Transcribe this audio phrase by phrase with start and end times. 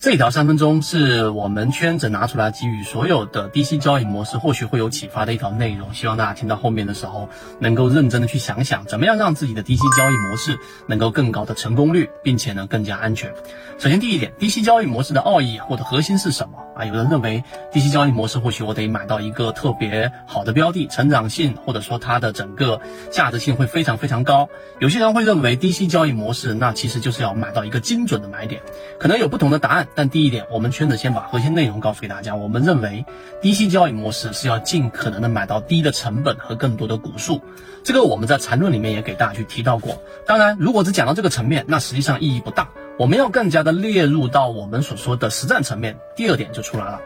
[0.00, 5.92] 这一条三分钟是我们圈子拿出来给予所有的低息交易模式，或许会有启发的一条内容。
[5.92, 13.34] 希望大家听到后面的时候，能够认真的去想想，怎么样让自己的低息交易模式能够更高的成功率，并且呢更加安全。
[13.78, 16.86] 首先第一点，低息交易模式的奥义或者核心是什么啊？
[16.86, 22.80] 有人认为低息交易模式或许我得买到一个特别好的标的，成长性或者说它的整个
[23.10, 24.48] 价值性会非常非常高。
[24.78, 28.62] 有些人会认为低息交易模式那其实就是要买到一个精准的买点，
[28.98, 29.88] 可能有不同的答案。
[29.94, 32.34] 但第一点，我们圈子先把核心内容告诉给大家。
[32.34, 33.04] 我们认为，
[33.42, 37.40] 低息交易模式是要尽可能的买到低的成本和更多的股数。
[37.82, 40.02] 这个我们在缠论里面也给大家去提到过。
[40.26, 42.68] 当然，如果只讲到这个层面，那实际上意义不大。
[42.98, 45.98] 我们要更加的列入到我们所说的实战层面。
[46.14, 47.00] 第二点就出来了。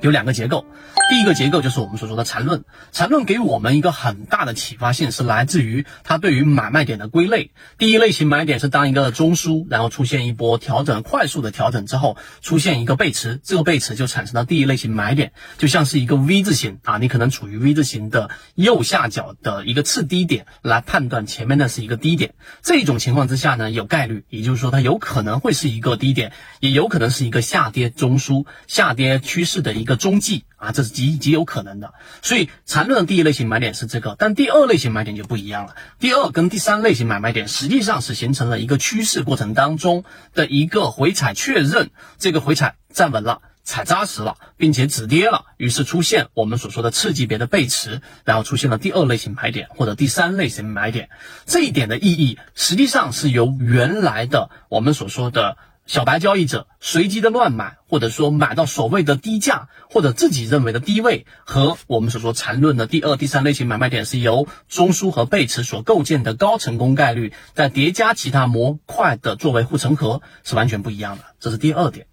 [0.00, 0.64] 有两个结构，
[1.10, 2.64] 第一个结构就是我们所说的缠论。
[2.90, 7.50] 缠论给我们一个很大的启发性，是来自于它对于买卖点的归类。
[7.76, 22.32] 第一类型买点是当一个中枢，然后出现一波调整，快速的调整之后，出现一个背驰，这个背驰就产生了第一类型买点，就像是一个 V 字形啊，你可能处于 V 字形的右下角的一个次低点来判断前面的是一个低点。
[22.62, 29.89] 这种情况之下呢，有概率，也就是说它有可能会是一个低点，也有可能是一个下跌中枢、下跌趋势的一个。
[29.90, 31.92] 的踪迹啊，这是极极有可能的。
[32.22, 35.74] 所以缠论的第一类型买点是这个，但第二类型买点就不一样了。
[35.98, 51.10] 第二跟第三类型买卖点实际上是形成了一个趋势过程当中的一个回踩确认，这个回踩站稳了，踩扎实了，并且止跌了，于是出现我们所说的次级别的背驰，然后出现了第二类型买点或者第三类型买点。
[51.46, 55.56] 这一点的意义实际上是由原来的我们所说的。
[55.90, 71.24] 小白交易者随机的乱买，或者说买到所谓的低价，或者自己认为的低位，和我们所说缠论的第二、第三类型买卖点是由中枢和背驰所构建的高成功概率，再叠加其他模块的作为护城河，是完全不一样的。
[71.40, 72.06] 这是第二点。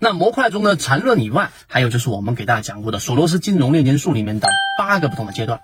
[0.00, 5.60] 那模块中的缠论以外，还有就是我们给大家讲过的索罗斯金融链接术里面的八个不同的阶段。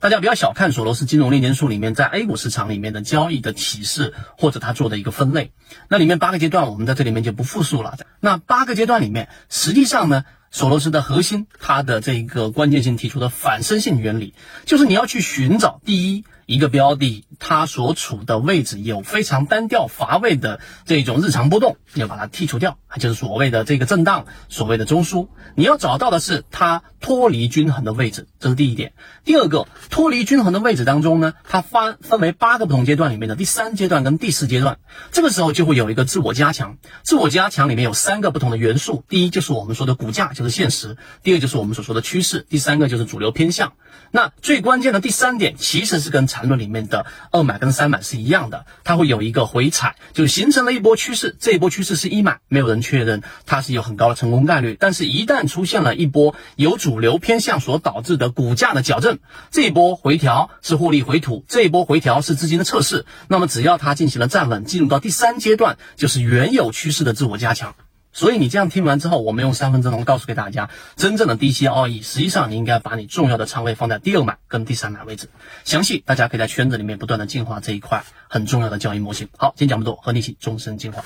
[0.00, 5.52] 大家不要小看索罗斯金融链接术里面在 A 股市场里面的交易的体式，或者他做的一个分类。
[5.88, 7.98] 那里面八个阶段，我们在这里面就不复述了。
[8.18, 14.32] 那八个阶段里面，实际上呢，索罗斯的核心，他的这一个关键性提出的反身性原理，
[14.64, 16.24] 就是你要去寻找第一。
[16.50, 25.28] 一个标的，它所处的位置有非常单调乏味的这种日常波动，要把它剔除掉，就是所谓的这个震荡，所谓的中枢。
[25.54, 28.94] 你要找到的是它脱离均衡的位置，这是第一点。
[29.24, 34.78] 第二个，脱离均衡的位置当中呢，它分分为八个不同阶段里面的第三阶段跟第四阶段，
[35.12, 36.78] 这个时候就会有一个自我加强。
[37.04, 43.74] 自我加强里面有三个不同的元素，第一就是我们说的股价，就是现实；第二就是我们所说的趋势；第三个就是主流偏向。
[44.10, 51.36] 那最关键的第三点，其实是跟缠论里面的二买跟三买是一样的，它会有一个回踩，就形成了一波趋势。
[51.38, 54.76] 这一波趋势是一买，没有人确认它是有很高的成功概率。
[54.78, 59.18] 但是，一旦出现了一波由主流偏向所导致的股价的矫正，
[59.50, 63.06] 这一波回调是获利回吐，这一波回调是资金的测试。
[63.28, 67.74] 那么，只要它进行了站稳，进入到第三阶段，就是原有趋势的自我加强。
[68.12, 75.28] 所以你这样听完之后，我们用三分之钟告诉给大家，真正的低吸奥义，实际上你应该把你重要的仓位放在第二买跟第三买位置。
[75.64, 79.28] 详细大家可以在圈子里面不断的进化这一块很重要的交易模型。
[79.36, 81.04] 好，今天讲不多，和你一起终身进化。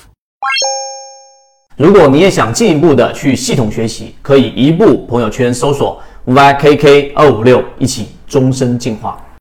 [1.77, 9.24] 如果你也想进一步的去系统学习，可以一步朋友圈搜索 YKK 二五六，一起终身进化。